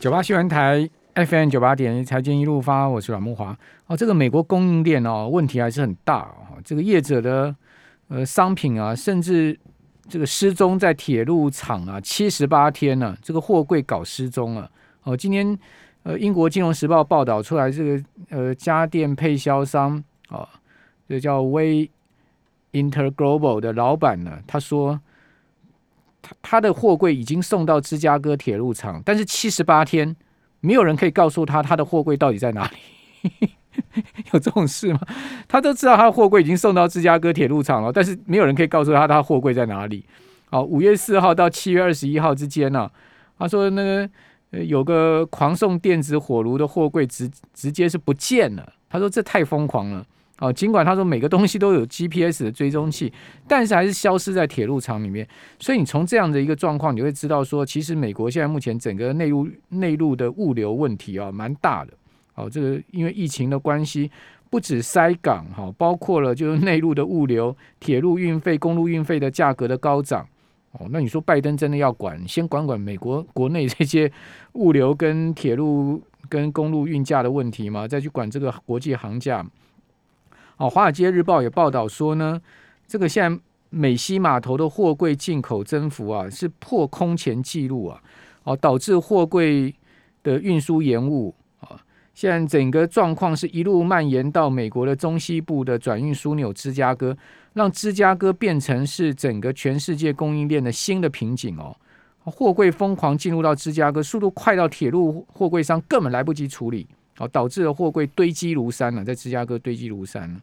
[0.00, 3.58] 九八新闻台 FM 九八点一财经一路发，我是阮木华。
[3.88, 6.54] 哦，这个美国供应链哦，问题还是很大哦。
[6.64, 7.52] 这个业者的
[8.06, 9.58] 呃商品啊，甚至
[10.08, 14.70] 这个失踪在铁路厂啊，七十八天了，这个货柜搞失踪了。
[15.02, 15.58] 哦，今天
[16.04, 20.48] 呃英国金融时报报道出来，这个呃家电配销商啊，
[21.08, 21.90] 这叫 Way
[22.70, 25.00] Interglobal 的老板呢，他说。
[26.42, 30.14] 他的货柜已经送到芝加哥铁路厂，但是七十八天
[30.60, 33.50] 没有人可以告诉他他的货柜到底在哪里，
[34.32, 35.00] 有这种事吗？
[35.46, 40.04] 他都知道他的货柜已经送到芝加哥铁路厂了，但是没有人可以告诉他他货柜在哪里。
[40.50, 42.90] 好，五月四号到七月二十一号之间呢，
[43.38, 44.10] 他说那个
[44.64, 50.04] 有个狂送电子火炉的货柜直直接是不见了，他说这太疯狂了。
[50.38, 53.12] 哦，尽管他说每个东西都有 GPS 的追踪器，
[53.48, 55.26] 但是还是消失在铁路厂里面。
[55.58, 61.92] 所以你从这样的一个状况，你会知道说，其实美国现在目前整个内陆内陆的物流问题啊，蛮大的。
[62.36, 64.08] 哦，这个因为疫情的关系，
[64.48, 70.24] 不止塞港哈，包括了就是内陆的物流、铁路运费、公路运费的价格的高涨。
[70.70, 74.08] 哦，那你说拜登真的要管，先管管美国国内这些
[74.52, 77.88] 物流跟铁路跟公路运价的问题吗？
[77.88, 79.44] 再去管这个国际航价？
[80.58, 82.40] 哦，《华尔街日报》也报道说呢，
[82.86, 88.02] 这个现在美西码头的货柜进口增幅啊是破空前纪录啊，
[88.42, 89.74] 哦，导致货柜
[90.22, 91.80] 的运输延误啊。
[92.12, 97.16] 现在整个状况是一路蔓延到美国的中西部的转运枢纽芝加哥，
[97.52, 101.76] 让芝加哥变成是整个全世界供应链的新的瓶颈哦。
[102.24, 106.84] 货柜疯狂进入到芝加哥，速度快到铁路货柜商根本来不及处理。
[107.20, 110.40] 哦，导致了货柜堆积如山了，在芝加哥堆积如山。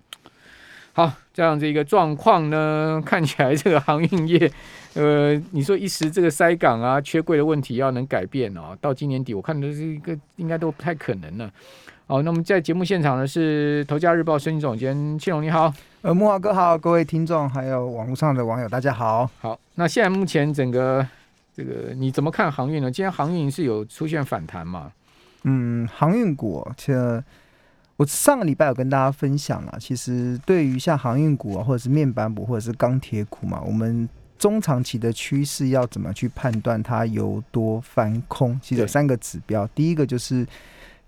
[0.98, 4.50] 好，这样子一个状况呢， 看起来这个航运业，
[4.94, 11.52] 呃，你说一时这个塞港啊、缺柜的问题要能改变哦，到今年底我看都是一个应该都不太可能了。
[12.08, 15.74] 好，那么在节目现场呢是《头家日报》孙总监庆荣，你好。
[16.02, 19.30] 呃，木华哥好，各位听众还有网络上的网友，大家好。
[19.42, 21.06] 好，那现在目前整个
[21.54, 22.90] 这个你怎么看航运呢？
[22.90, 24.90] 今天航运是有出现反弹嘛？
[25.44, 27.22] 嗯，航运股，其实
[27.98, 29.78] 我上个礼拜有跟大家分享啊。
[29.80, 34.08] 其实对于像航运股啊，或者是面板股，或者是钢铁股嘛，我们
[34.38, 38.60] 中长期的趋势要怎么去判断它由多翻空？
[38.62, 39.66] 其实有三个指标。
[39.68, 40.46] 第一个就是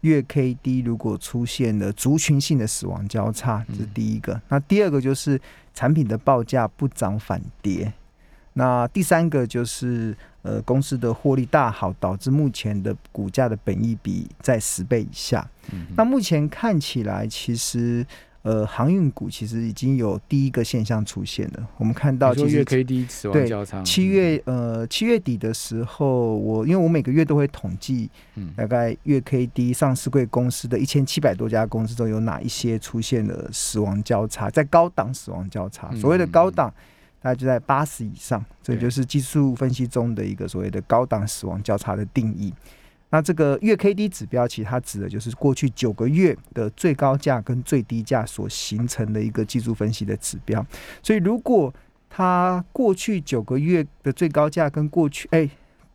[0.02, 4.42] 月 K D 如果出现了族群性的死亡交叉，这是第一个。
[4.50, 5.40] 那第二个就是
[5.74, 7.92] 产品的报价不涨反跌。
[8.54, 10.16] 那第三个就是。
[10.48, 15.46] 呃，公司的获利大好，导致目前的股价的本益比在十倍以下。
[15.98, 18.06] 那目前看起来，其实
[18.44, 21.68] 呃，航运股其实已经有第一个现象出现了。
[21.76, 23.84] 我们看到，其实 K D 死亡交叉。
[23.84, 28.10] 七月呃，七月底的时候，我因为我每个月都会统计，
[28.56, 35.92] 大概月 K D 上市贵公司的一千七百多家公司中有哪一些出现了死亡交叉，在高档死亡交叉。
[35.96, 36.74] 所谓的高档。
[37.28, 42.54] 大概就在八十以上，这就是技术分析中的一个所谓的高档死亡交叉的定义。
[43.10, 50.66] 那这个月 K D 指标，其实它指的就是过去九个月的最高价跟最低价所形成的一个技术分析的指标。
[51.04, 51.74] 所以，如果
[52.10, 55.50] 它过去九个月的最高价跟过去哎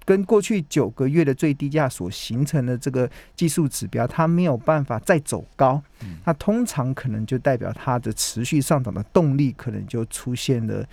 [0.04, 5.82] 跟过去九个月的最低价所形成的这个技术指标，它没有办法再走高，
[6.26, 10.87] 那通常可能就代表它的持续上涨的动力可能就出现了。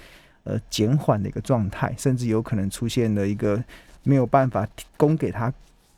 [0.45, 3.61] 呃，减缓的一个状态，甚至有可能出现了一个
[4.03, 5.53] 没有办法供给他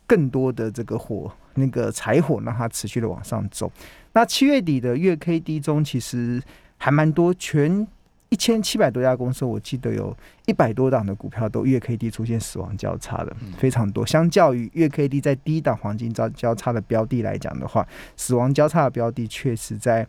[0.06, 3.70] 更多的这个火，那个柴火，让它持续的往上走。
[4.12, 6.42] 那七月底的月 K D 中，其实
[6.76, 7.86] 还蛮多，全
[8.28, 10.14] 一千七百多家公司，我记得有
[10.46, 14.04] 一百多档的股票都月 K D 出现死亡交叉的，非常多。
[14.04, 17.86] 相较于月 K D 在低档黄金交交叉的标的来讲的话，
[18.16, 20.06] 死亡交叉的标的确实在。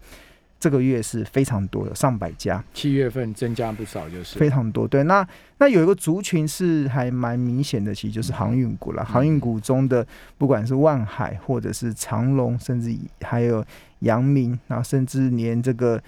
[0.63, 2.63] 这个月是非常多的，上百家。
[2.73, 4.87] 七月份增加不少，就是非常多。
[4.87, 9.03] 对，那那有一个族群是还蛮明显的，其实就是航运股了。
[9.03, 10.07] 航运股中的
[10.37, 13.61] 不管是万海，或者是长隆，甚至还有
[13.99, 16.01] 阳明，然后甚至连这个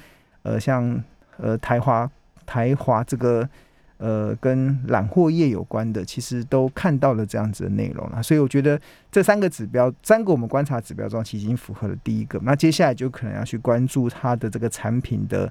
[0.44, 1.04] 呃，像
[1.36, 2.10] 呃台华
[2.46, 3.50] 台华这个。
[3.97, 12.38] 呃，跟揽货业有关的，其实都看到了这样子的内容了，所以我觉得这三个指标，三个我们观察指标中，其实已经符合了第一个。
[12.44, 15.50] 那接下来就可能要去关注它的这个产品的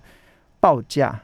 [0.61, 1.19] 报价，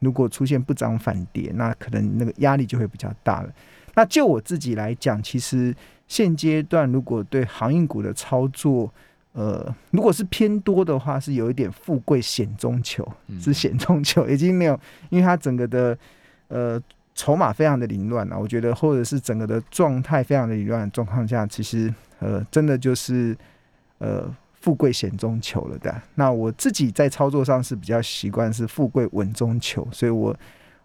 [0.00, 3.50] 如果出现不涨反跌，那可能那个压力就会比较大了。
[3.94, 5.74] 那就我自己来讲，其实
[6.06, 8.92] 现阶段如果对航运股的操作，
[9.32, 13.10] 呃，如果是偏多的话，是有一点富贵险中求，
[13.40, 14.78] 是险中求，已经没有，
[15.08, 15.98] 因为它整个的。
[16.48, 16.82] 呃，
[17.14, 23.36] 筹码非常的凌乱啊，我觉得或者是整个的状态非常的凌乱状况下，其实呃，真的就是
[23.98, 26.02] 呃富贵险中求了的。
[26.14, 30.36] 那我自己在操作上是比较习惯是富贵稳中求，所以我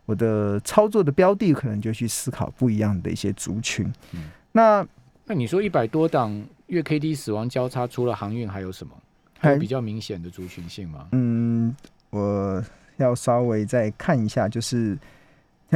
[0.06, 3.86] 我的操作的标的可能就去思考不一样的一些族群。
[4.12, 4.86] 嗯，那
[5.26, 8.94] 那你说一百多档月 K D 死亡交叉，除了航运还有什么？
[9.40, 11.08] 还有比较明显的族群性吗？
[11.12, 11.76] 嗯，
[12.12, 12.64] 我
[12.96, 14.98] 要稍微再看一下，就是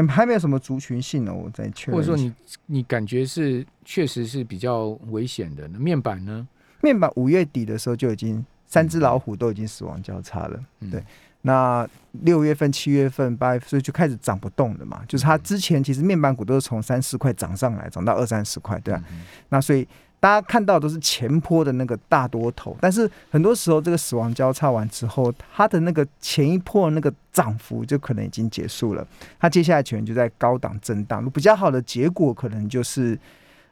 [0.05, 1.33] 还没有什么族群性呢。
[1.33, 2.33] 我再确认，或者说你
[2.65, 6.45] 你感觉是确实是比较危险的面板呢？
[6.81, 10.59] 面板五月底的时候就已经三只老虎都已经死亡交叉了。
[10.91, 11.01] 对，
[11.43, 11.87] 那
[12.23, 15.01] 六月份、七月份、八月份就开始涨不动了嘛？
[15.07, 19.01] 就是它之前其实面板股都是从三四块涨上来，涨到二三十块，对吧？
[19.49, 19.87] 那所以。
[20.19, 29.07] 大家看到都是前坡的那个大多头，但是很多时候这个死亡交叉完之后，它的那个前一波那个涨幅就可能已经结束了。
[29.39, 33.17] 它接下来可能就在高档震荡，比较好的结果可能就是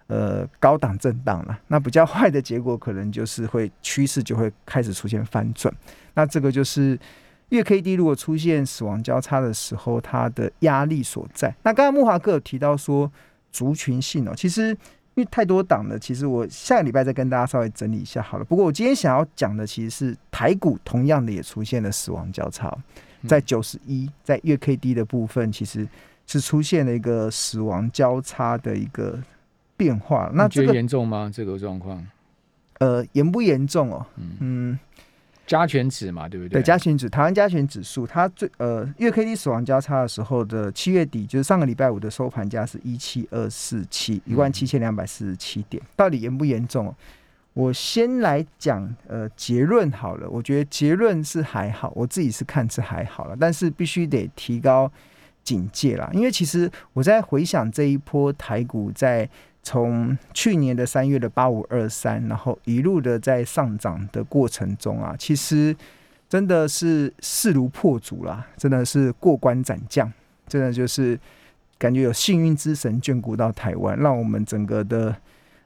[0.06, 1.60] 呃高档震荡了。
[1.68, 5.74] 那比较坏的结果可能就是会趋势就会开始出现翻转。
[6.14, 6.98] 那这个就是
[7.50, 11.56] 月 K D 如果出现死亡交叉的时候，它的压力所在。
[11.64, 13.12] 那刚刚木华哥有提到说
[13.52, 14.78] 族群性哦，其实。
[15.16, 18.44] 因为太多档了，其实我下个礼拜再跟大家稍微整理一下好了。
[18.44, 22.78] 不过我今天想要讲的其实是台股，同样的也出现了死亡交叉，
[23.28, 25.88] 在九十一，在月 K D 的部分，其实
[26.28, 29.18] 是出现了一个死亡交叉的一个
[29.78, 30.30] 变化。
[30.34, 31.32] 那觉得严重吗？
[31.34, 32.06] 这个状况？
[32.80, 34.06] 呃，严不严重哦？
[34.40, 34.78] 嗯。
[35.48, 36.60] 加权指嘛，对不对？
[36.60, 46.94] 对，加权指，台湾加权指数，它最呃月 K D 死亡交叉的时候的七月底，就是上个礼拜五的收盘价是一七二四七一万七千两百四十七点，到底严不严重？
[47.54, 54.92] 我先来讲呃结论好了，我觉得结论是还好，我自己是看是还好了，但是必须得提高
[55.44, 59.30] 警戒啦，因为其实我在回想这一波台股在。
[59.68, 65.76] 从去年的三月的八五二三，然后一路的在上涨的过程中啊，其实
[66.30, 70.10] 真的是势如破竹啦，真的是过关斩将，
[70.48, 71.20] 真的就是
[71.80, 75.16] 感觉有幸运之神眷顾到台湾，让我们整个的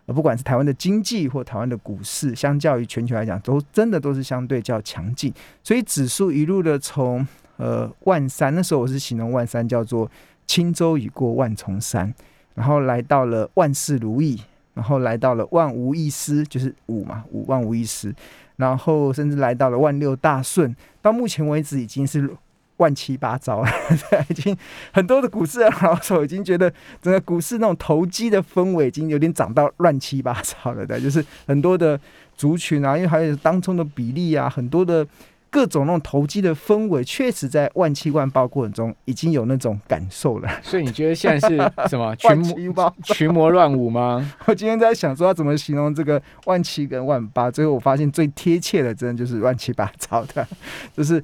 [0.06, 10.10] 呃不管是台湾的经济或台湾的股市，相较于全球来讲，都真的都是相对较强劲，所以指数一路的从呃万三，那时候我是形容万三叫做
[10.48, 12.13] 轻舟已过万重山。
[12.60, 14.38] 然后来到了万事如意，
[14.74, 18.14] 然后来到了万无一失，就是五嘛，五万无一失。
[18.58, 22.30] 然后甚至来到了万六大顺，到目前为止已经是
[22.76, 23.70] 万七八糟了。
[24.28, 24.54] 已经
[24.92, 26.70] 很多的股市的老手已经觉得
[27.02, 31.98] 整个股市那种投机的氛围已经有点涨到乱七八糟了的，就是很多的
[32.36, 35.08] 族群啊，因为还有当中的比例啊，很多的。
[35.51, 40.50] 各种那种投机的氛围，确实在万七万八过程中已经有那种感受了。
[40.62, 41.57] 所以你觉得现在是
[41.90, 42.38] 什么群
[42.72, 44.31] 魔群魔乱舞吗？
[44.46, 50.48] 我今天在想说要怎么形容这个万七跟万八，最后我发现最贴切的，真的就是乱七八糟的。
[50.96, 51.24] 就是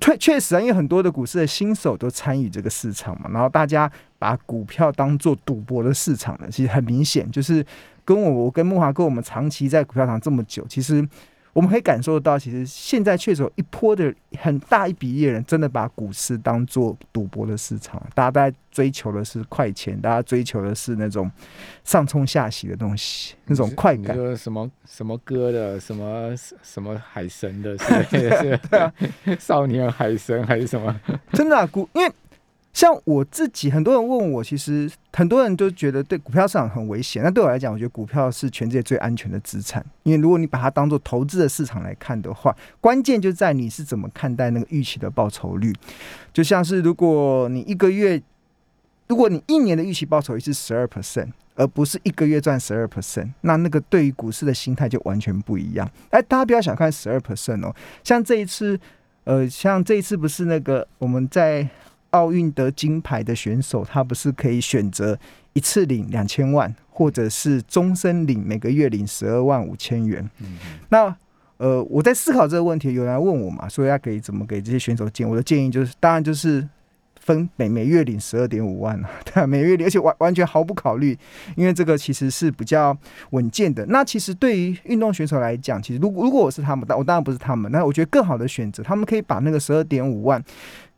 [0.00, 6.48] 确确实啊，因为很多的股市的新手都参与这个市场嘛，然后大家把股票当做赌博的市场呢。
[6.50, 7.64] 其实很明显，就是
[8.04, 11.08] 跟我我跟木华哥我们长期在股票场这么久，其实。
[11.56, 18.06] 我们可以感受到，其实现在确实有一波的很大一比例的人，真的把股市当做赌博的市场。
[18.14, 21.30] 大家在追求的是快钱，大家追求的是那种
[21.82, 24.14] 上冲下洗的东西，那种快感。
[24.36, 28.92] 什么什么歌的，什么什么海神的，是对啊，
[29.38, 30.94] 少年海神 还是什么？
[31.32, 32.12] 真的股，因为。
[32.76, 37.22] 像我自己，很多人问我，其实很多人都觉得对股票市场很危险。
[37.22, 39.82] 那对我来讲，我觉得股票是全世界最安全的资产。
[40.02, 45.72] 因为如果你把它当做投资的市场来看的话，关键就在你是怎么看待那个预期的报酬率。
[46.34, 48.22] 就像是如果你一个月，
[49.08, 55.90] 如果你一年的预期报酬率是十二 percent，而不是一个月赚十二 percent，那那个对于股市的心态就完全不一样。
[56.10, 57.74] 哎，大家不要小看十二 percent 哦。
[58.04, 58.78] 像这一次，
[59.24, 61.66] 呃，像这一次不是那个我们在。
[62.16, 65.18] 奥运得金牌的选手，他不是可以选择
[65.52, 70.28] 一次领两千万，或者是终身领每个月领十二万五千元？
[70.40, 70.56] 嗯
[70.88, 71.14] 那
[71.58, 75.28] 呃，我在思考这个问题，有人问我嘛，说要给怎么给这些选手建？
[75.28, 76.66] 我的建议就是，当然就是
[77.26, 81.18] 分每每月领十二点五万啊， 对，每月领，而且完完全毫不考虑，
[81.56, 82.96] 因为这个其实是比较
[83.30, 83.84] 稳健的。
[83.86, 90.42] 那其实对于运动选手来讲，其实如果如果我是他们，但我当然不是他们，那我觉得更好的选择，他们可以把那个十二点五万。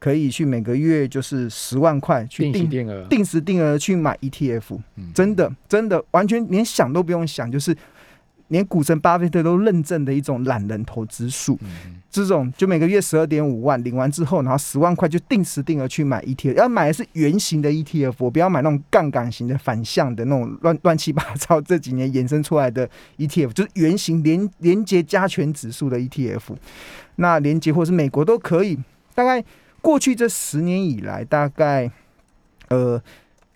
[0.01, 2.71] 可以去每个月就是十万块去定
[3.09, 4.79] 定时定额去买 ETF，
[5.13, 7.77] 真的真的完全连想都不用想，就是
[8.49, 11.59] 连股神巴菲特都认证的一种懒人投资术。
[12.11, 22.89] 这种就每个月十二点五万领完之后，然后十万块就定时定额去买 ETF，要买的是圆形的 ETF，我不要买那种杠杆型的反向的那种乱乱七八糟这几年衍生出来的
[23.19, 26.57] ETF，就是圆形连连接加权指数的 ETF。
[27.17, 28.79] 那连接或是美国都可以。
[29.15, 29.45] 大概
[29.83, 31.91] 过去这十年以来，大概
[32.69, 33.01] 呃。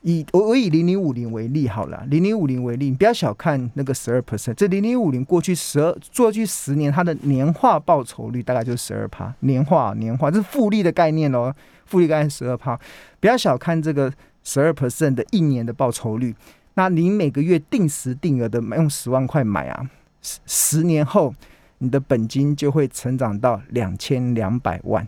[0.03, 11.55] 以我我以零零五零为例好了，零零五零为例，你不要小看那个十二 percent，这零零五零过去十二过去十年它的年化报酬率大概就是十二趴，年化年化这是复利的概念哦，
[11.87, 12.79] 复利概念十二趴，
[13.21, 16.35] 不要小看这个十二 percent 的一年的报酬率，
[16.75, 19.89] 那你每个月定时定额的用十万块买啊，
[20.21, 21.33] 十十年后
[21.79, 25.07] 你的本金就会成长到两千两百万，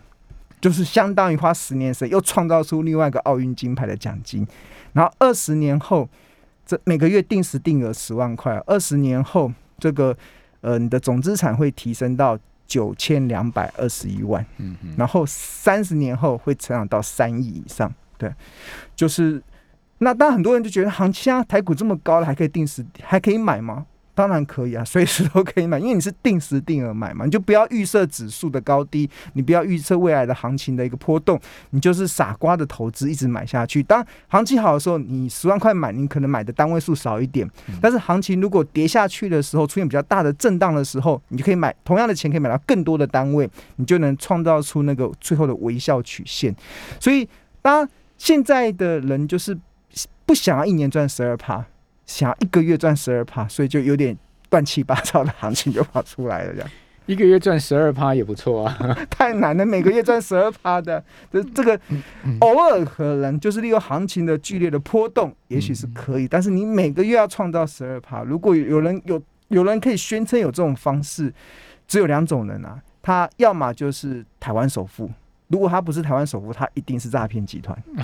[0.65, 4.43] 就是相当于花十年时间又创造出另外一个奥运金牌的奖金。
[4.93, 6.09] 然后二十年后，
[6.65, 10.17] 这每个月定时定额十万块，二十年后，这个
[10.61, 18.33] 呃，你的总资产会提升到九千两百二十一万，嗯嗯，然后三十年后会成长到三亿以上，对，
[18.95, 19.39] 就是
[19.99, 23.85] 那当然很多人就觉得，行情台股这么高了，还可以定时还可以买吗？
[24.15, 31.39] 当然可以啊， 随时都可以买，因为你是定时定额买嘛，你就不要预设指数的高低，你不要预测未来的行情的一个波动，
[31.71, 33.83] 你就是傻瓜的投资，一直买下去。
[33.83, 37.47] 当行情好的时候，你十万块买，你可能买的单位数少一点，
[37.81, 46.55] 但是行情如果跌下去的时候，出现比较大的震荡的时候，你就可以买同样的钱可以买到更多的单位，你就能创造出那个最后的微笑曲线。
[46.99, 47.27] 所以，
[47.61, 49.57] 当现在的人就是
[50.25, 51.65] 不想要一年赚十二趴。
[52.05, 54.17] 想要一个月赚十二趴，所以就有点
[54.51, 56.53] 乱七八糟的行情就跑出来了。
[56.53, 56.69] 这样
[57.07, 58.77] 一个月赚十二趴也不错啊，
[59.11, 59.63] 太难了。
[59.63, 61.79] 每个月赚十二趴的，这这个
[62.39, 66.27] 偶尔可能就是利用行情的剧烈的波动，也许是可以。
[66.27, 71.31] 但是你每个月要创造十二趴，如果有人有有人可以宣称有这种方式，
[71.87, 75.07] 只有两种人啊，他要么就是台湾首富。
[75.47, 77.77] 如果他不是台湾首富，他一定是诈骗集团。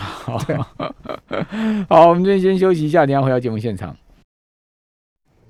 [1.89, 3.95] 好，我们这边先休息一下，等下回到节目现场。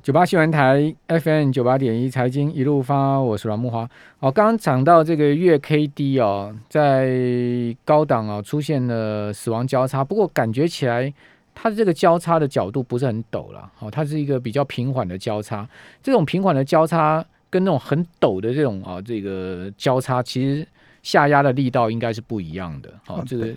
[0.02, 3.88] 九八新闻台 FM 九八点一财经一路发，我是阮木华。
[4.20, 11.14] 好，刚刚讲到这个月 K D 哦，在高档啊出现了死亡交叉，不过感觉起来
[11.54, 13.70] 它的这个交叉的角度不是很陡了。
[13.80, 15.68] 哦，它是一个比较平缓的交叉。
[16.02, 20.66] 这种平缓的交叉跟那种很陡的这种啊这个交叉，其实。
[21.03, 23.55] 下压的力道应该是不一样的，好，这个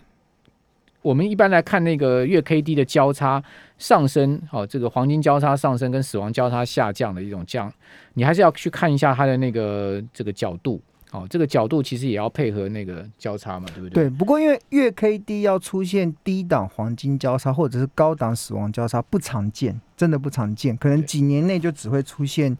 [1.03, 3.43] 我们一般来看那个月 K D 的交叉
[3.77, 7.71] 上升，好，这个黄金交叉上升跟死亡交叉下降的一种降，
[8.15, 14.05] 你还是要去看一下它的那个这个角度，好，这个角度其实也要配合那个交叉嘛，对不对？
[14.05, 22.57] 对，不过因为月 K D 要出现低档黄金交叉或者是高档死亡交叉不常见，真的不常见，可能几年内就只会出现。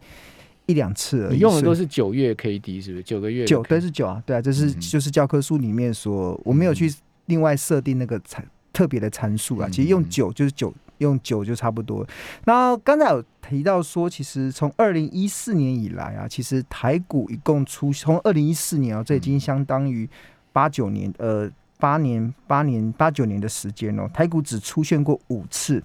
[0.65, 1.39] 一两次而已。
[1.39, 3.03] 用的都是九月 K D 是不是？
[3.03, 6.93] 九个月九对是九啊，对啊，这是就是教科书里面说，我没有去
[7.27, 9.69] 另外设定那个参特别的参数啊。
[9.69, 12.05] 其实用九就是九，用九就差不多。
[12.45, 20.09] 那刚才有提到说，其实从二零一四年以来啊，其实台股一共出从二零一四年啊，这已经相当于
[20.51, 25.83] 八九年呃八年八年八九年的时间哦，台股只出现过五次。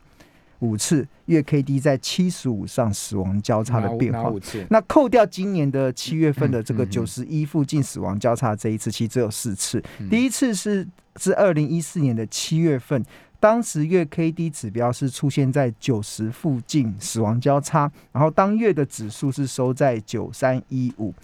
[0.60, 4.32] 五次月 K D 在七十五上死亡交叉的变化，
[4.70, 9.82] 那扣掉今年的七月份的这个九十一附近死亡交叉这一次，其实只有四次。
[10.08, 10.86] 第一次是
[11.16, 13.04] 是二零一四年的七月份，
[13.38, 21.14] 当时月 K D 指标是出现在九十附近死亡交叉，然后当月的指数是收在九三一五。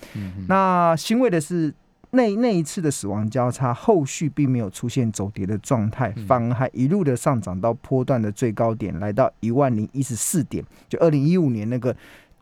[0.49, 1.73] 那欣慰的是。
[2.17, 11.95] 那那一次的死亡交叉，后续并没有出现走跌的状态，反而还一路的上涨到波段的最高点，来到一万零一十四点，就二零一五年那个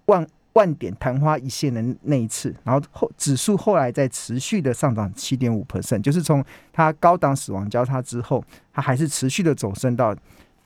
[0.07, 2.54] 万万点昙花一现的那一次。
[2.62, 10.14] 然后后指数后来在持续的上涨七点五 percent，就是从它高档死亡交叉之后，它还是持续的走升到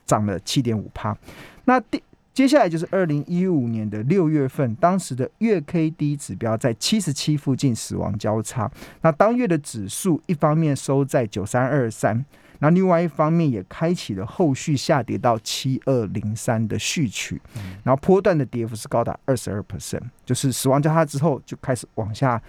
[0.05, 1.17] 涨了七点五趴。
[1.65, 2.03] 那第
[2.38, 12.25] 接下来就是二零一五年的六月份，当时的月 K D 指标在七十七附近死亡交叉，那当月的指数一方面收在九三二三，
[12.61, 17.42] 那另外一方面也开启了后续下跌到七二零三的序曲，
[17.83, 22.40] 然后波段的跌幅是高达二十二 percent，就是死亡交叉之后就开始往下。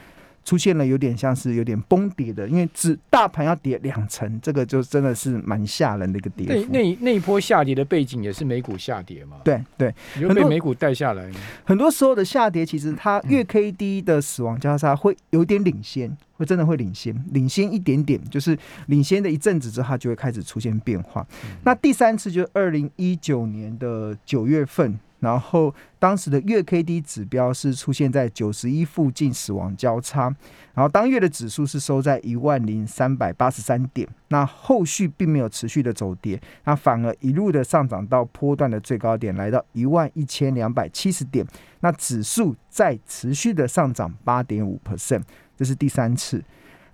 [0.50, 6.68] 出现了有点像是有点崩跌的，因为只大盘要跌两成，这个就真的是蛮吓人的一个跌幅。
[6.72, 9.38] 那那那一波下跌的背景也是美股下跌嘛？
[9.44, 11.30] 对对，有被美股带下来。
[11.64, 21.24] 很多时候的下跌，其实它月 K D 的死亡交叉会有点领先，会真的会领先，领先一点点，就是领先的一阵子之后，它就会开始出现变化。
[21.64, 25.00] 那第三次就是二零一九年的九月份。
[25.20, 30.34] 然后当时的月 K D 指标是出现在九十一附近死亡交叉，
[30.74, 41.46] 然后当月的指数是收在一万零三百八十三点，那后续并没有持续的走跌，那反而一路的上涨到波段的最高点，来到一万一千两百七十点，
[41.82, 45.24] 那指数再持续的上涨八点五 percent，
[45.58, 46.44] 这是第三次。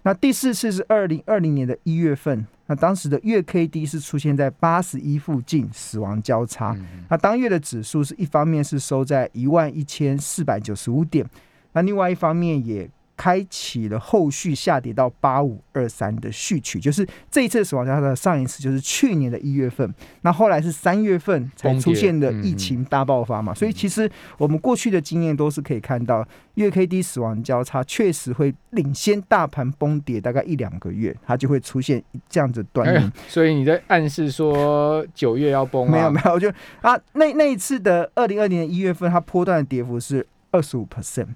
[0.05, 6.77] 那第四次是二零二零年的一月份，那当时的月 K D 是出现在八十一附近死亡交叉，
[7.09, 11.25] 那当月的指数是一方面是收在一万一千四百九十五点，
[11.73, 12.87] 那另外一方面也。
[13.17, 33.11] 开启了后续下跌到八五二三的序曲，就是这一次死亡交叉的上一次就是去年的一月份，那后来是三月份才出现的疫情大爆发嘛，所以其实我们过去的经验都是可以看到，月 K D 死亡交叉确实会领先大盘崩跌大概一两个月，它就会出现这样子断裂。
[33.29, 35.89] 所以你在暗示说九月要崩？
[35.89, 36.49] 没有没有，我就
[36.81, 41.27] 啊那那一次的二零二零年一月份，它波段的跌幅是二十五 percent，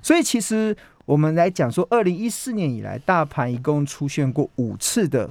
[0.00, 0.74] 所以其实。
[1.06, 5.30] 我们来讲说，二零一四年以来，大盘一共出现过五次的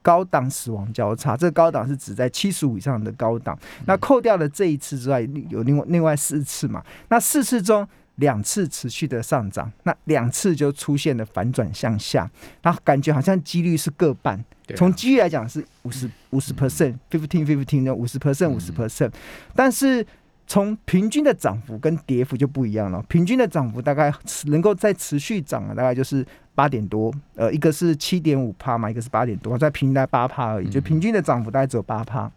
[0.00, 1.36] 高档死亡交叉。
[1.36, 3.58] 这个高档是指在七十五以上的高档。
[3.86, 6.82] 那扣掉了这一次之外，有另外另外四次嘛？
[7.08, 7.86] 那四次中
[8.16, 12.30] 两次持续的上涨，那两次就出现了反转向下。
[12.62, 14.42] 那感觉好像几率是各半。
[14.76, 19.10] 从几率来讲是五十五十 percent，fifteen fifteen 的五十 percent 五十 percent，
[19.56, 20.06] 但是。
[20.50, 23.00] 从平均的涨幅跟跌幅就不一样了。
[23.08, 24.12] 平均的涨幅大概
[24.46, 26.26] 能够再持续涨，大概就是
[26.60, 27.10] 八点多。
[27.36, 30.68] 呃，一个是七点五帕嘛，一个是八点多，在平均在八帕而已。
[30.68, 32.30] 就平均的涨幅大概只有八帕，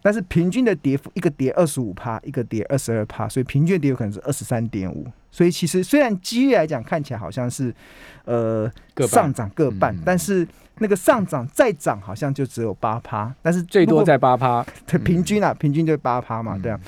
[0.00, 5.04] 但是平均的跌幅，一个跌二十五帕，一个跌二十二帕，所以平均跌幅可能是二十三点五。
[5.32, 7.74] 所以其实虽然机率来讲看起来好像是
[8.24, 8.70] 呃
[9.08, 10.46] 上涨各半，但是。
[10.78, 14.62] 那个上涨再涨好像就只有八趴，但是最多在八趴，
[15.02, 16.78] 平均啊，平均就八趴嘛，对啊。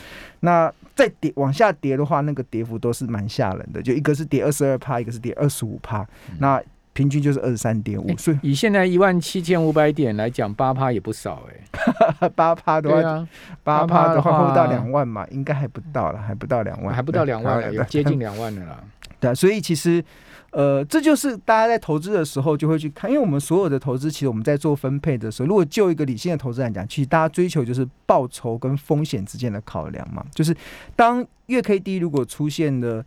[0.41, 6.05] 那再跌往下跌的话，那个跌幅都是蛮吓人的，就一个是跌二十二趴，一个是跌二十五趴，
[6.41, 6.61] 那
[6.93, 8.17] 平均就是二十三点五。
[8.17, 11.45] 所以以现在一万七千五百点来讲，八趴也不少
[12.21, 12.29] 哎。
[12.31, 13.29] 八趴的话，
[13.63, 18.83] 八趴的话不到两万嘛，应该还不到了，还不到两万，还不到两万，有接近两万的啦。
[19.21, 20.05] 对，所以其实。
[20.51, 30.25] 呃，这就是大家在投资的时候就会去看，因为我们所有的投资，其实我们在做分配的时候，如果就一个理性的投资来讲，其实大家追求就是报酬跟风险之间的考量嘛。
[30.35, 30.57] 就是
[30.97, 33.05] 当月 K D 如果出现了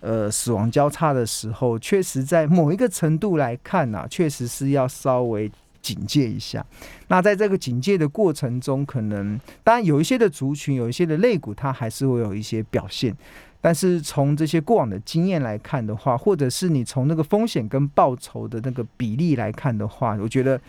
[0.00, 5.48] 呃死亡交叉的时候，确实在某一个程度来看呢，确实是要稍微
[5.80, 6.66] 警戒一下。
[7.06, 13.16] 那在这个警戒的过程中，可能当然有一些的族群，有一些的类股，它还是会有一些表现。
[13.64, 20.60] 但是从这些过往的经验来看的话，或者是你从那个风险跟报酬的那个比例来看的话，我觉得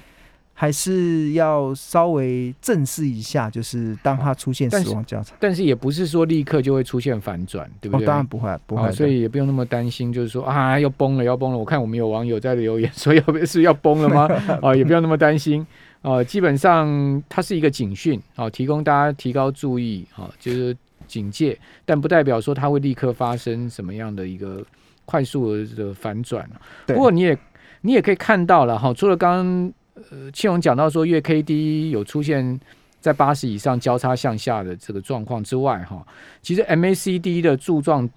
[0.53, 8.05] 还是要稍微正视一下，就是当它出现死亡交叉，但是也不是说立刻就会出现反转，对不对？
[8.05, 11.57] 当然不会，不会，所以也不用那么担心，就是说啊要崩了，要崩了。
[11.57, 14.29] 我看我们有网友在留言说要是要崩了吗？
[14.61, 15.65] 啊， 也不用那么担心
[16.03, 16.23] 啊。
[16.23, 20.77] 基本上它是一个警讯啊，提供大家提高注意啊，就是。
[21.07, 24.65] 警戒，但不代表说它会立刻发生什么样的一个
[25.05, 26.49] 快速的反转
[26.87, 27.37] 不过你也
[27.81, 29.73] 你也可以看到了哈，除了刚刚
[30.09, 32.57] 呃庆荣讲到说月 K D 有出现
[33.01, 36.07] 在八十以上交叉向下的这个状况之外哈，
[36.41, 38.09] 其实 M A C D 的柱状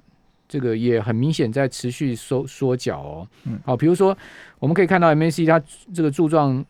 [0.46, 3.28] 这个也很明显在持续缩缩脚哦。
[3.44, 4.16] 嗯，好，比如说
[4.60, 5.60] 我们可以看到 M A C 它
[5.92, 6.64] 这个柱状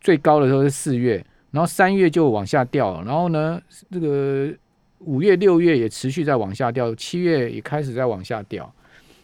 [0.00, 4.52] 最高的时候是四月，然后三月就往下掉，然后呢这个。
[5.00, 8.72] 五月、六月也持续在往下掉，七月也开始在往下掉，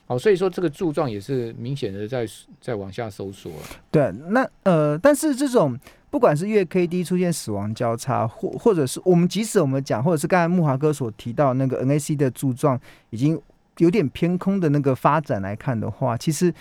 [0.06, 2.26] 好，所以说这个柱状也是明显的在
[2.60, 3.62] 在往下收缩了。
[3.90, 5.78] 对，那呃，但是这种
[6.10, 12.78] 不管是月 K D 出现死亡交叉，或或者是我们即使我们讲，或者是刚才木华哥所提到那个 N A C 的柱状
[13.10, 13.40] 已经
[13.78, 16.52] 有点偏空的那个发展来看的话，其实。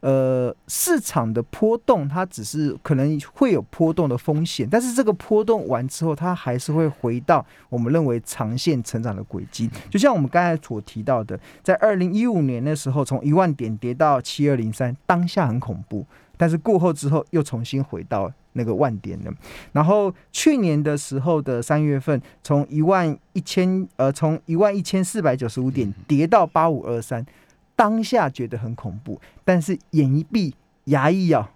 [0.00, 9.68] 呃，市场的波动，它只是可能会有波动的风险，但是这个波动完之后，它还是会回到我们认为长线成长的轨迹。
[9.90, 16.06] 就像我们刚才所提到的，在二零一五年的时候，从一万点跌到七二零三，当下很恐怖，
[16.36, 19.32] 但是过后之后又重新回到那个万点了。
[19.72, 27.26] 然后去年的时候的三月份，从一万一千呃，从一万一千四百九十五点跌到八五二三。
[27.78, 30.52] 当下觉得很恐怖，但是眼一闭，
[30.86, 31.48] 牙一咬，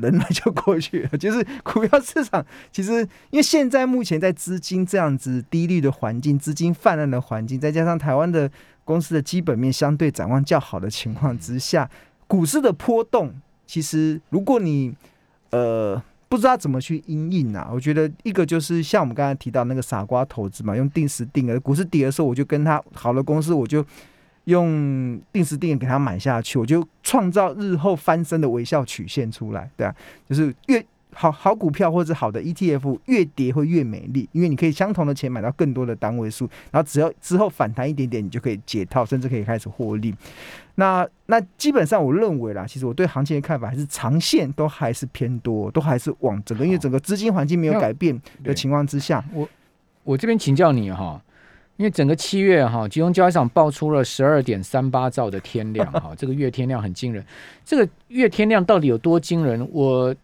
[0.00, 1.08] 人来就过去了。
[1.20, 8.50] 就是股票市场，其实因为现在目前在资金这样子低利的环境、资金泛滥的环境，再加上台湾的
[8.86, 11.90] 公司的基本面相对展望较好的情况之下，
[12.26, 13.34] 股市的波动，
[13.66, 14.94] 其实如果你
[15.50, 17.68] 呃不知道怎么去应应啊。
[17.70, 23.84] 我觉得一个就是像我们刚才提到那个傻瓜投资嘛，用定时定额，股市跌的时候，我就跟他好的公司，我就
[24.46, 29.94] 用定时定额给它买下去，我就创造日后翻身的微笑曲线出来，对啊，
[30.28, 30.84] 就是越。
[31.18, 40.14] 好好股票或者好的 ETF 越跌会越美丽，因为你可以相同的钱买到更多的单位数，然后只要之后反弹一点点，你就可以解套，甚至可以开始获利。
[40.74, 49.48] 那那基本上我认为啦，其实我对行情的看法还是长线都还是偏多，都还是往整个因为整个资金环境没有改变的情况之下，我
[50.04, 51.18] 我这边请教你哈，
[51.76, 57.24] 因为整个七月哈，集中交易场爆出了十二点三八兆的天量哈， 这个月天量很惊人，
[57.64, 59.68] 这个月天量到底有多惊人？
[59.72, 60.14] 我。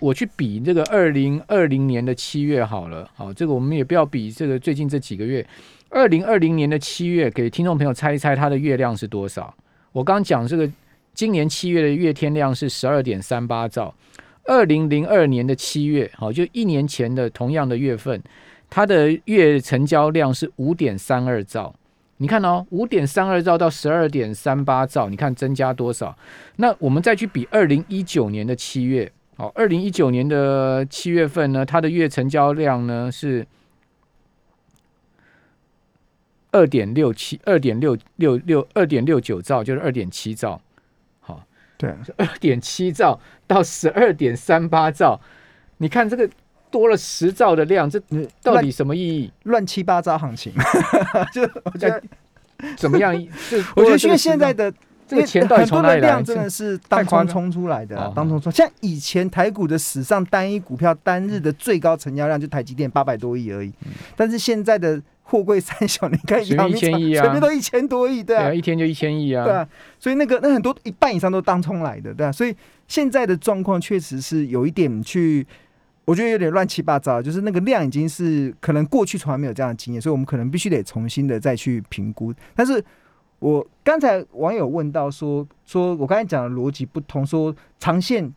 [0.00, 5.46] 我去比这个二零二零年的七月好了，好，这个我们也不要比这个最近这几个月。
[5.90, 9.54] 二零二零年的七月，给听众朋友猜一猜它的月亮是多少？
[9.92, 10.68] 我刚讲这个
[11.14, 13.94] 今年七月的月天量是十二点三八兆，
[14.44, 18.20] 二零零二年的七月，好，就一年前的同样的月份，
[18.74, 21.74] 它的月成交量是五点三二兆。
[22.16, 26.16] 你看哦，五点三二兆到十二点三八兆，你看增加多少？
[26.56, 29.12] 那我们再去比二零一九年的七月。
[29.36, 33.46] 好，二零一九年的七月份呢，它的月成交量呢是
[36.50, 40.58] 二点六七，二点六六六，二点六九兆，就是二点七兆。
[41.20, 41.44] 好，
[41.76, 45.20] 对，二点七兆到十二点三八兆，
[45.76, 46.26] 你看这个
[46.72, 48.02] 多了十兆的量，这
[48.42, 49.32] 到底什么意义？
[49.44, 50.52] 乱七八糟行情，
[51.32, 52.02] 就我觉得
[52.76, 53.14] 怎么样？
[53.76, 54.72] 我觉得因为现在的。
[55.04, 56.22] 这个钱到底从哪里来？
[56.22, 58.50] 真的是当冲冲出来的，当冲冲。
[58.50, 63.70] 像以前台股的史上单一股票单日的最高成交量就台积电八百多亿而已，
[64.16, 69.68] 但是现在的货柜三小，你看一千亿啊，随便都一千多亿，对啊，一天就一千亿啊，对啊。
[69.98, 72.32] 所以那个那很多一半以上都当冲来的，对啊。
[72.32, 72.56] 所以
[72.88, 75.46] 现在的状况确实是有一点去，
[76.04, 82.84] 我觉得有点乱七八糟，就是那个量已经是可能过去从来没有这样的经验，所以我们可能必须得重新的再去评估，但是。
[83.42, 88.32] 我刚才网友问到说，说我刚才讲的逻辑不同，说长线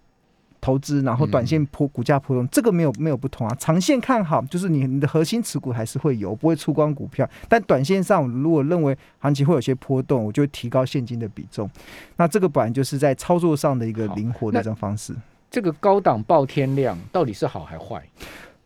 [0.59, 3.55] 投资，然后短线破股价波动，这个没有没有不同啊。
[3.59, 7.29] 长线看好，就是你你的核心持股还是会有，不会出光股票。
[7.47, 11.69] 但短线上，如果认为行情会有些波动，我就会提高现金的比重。
[12.17, 15.13] 那这个本来就是在操作上的一个灵活的一种方式。
[15.55, 18.05] 这个高档爆天量到底是好还坏？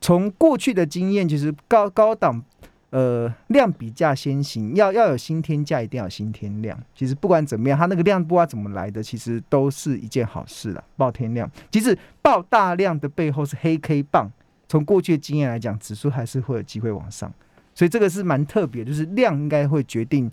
[0.02, 2.44] 从过去的经验，其实高高档。
[2.90, 6.76] 呃，量比价先行，要要有新天价，一定要有新天量。
[6.96, 10.84] 其实不管怎么样，它那个量不知道怎么来的，其实都是一件好事了。
[10.98, 14.28] 爆天量，即使爆大量的背后是黑 K 棒，
[14.68, 17.32] 从过去的经验来讲，指数还是会有机会往上。
[17.76, 20.32] 所以这个是蛮特别，就是量应该会决定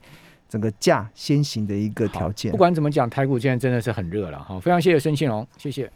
[0.49, 2.51] 整个价先行的一个条件。
[2.51, 4.59] 不管怎么讲，台股现在真的是很热了哈。
[4.59, 5.93] 非常谢谢申庆龙，谢谢。